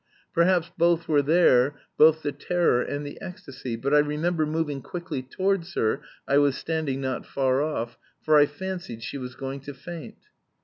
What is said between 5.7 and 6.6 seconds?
her (I was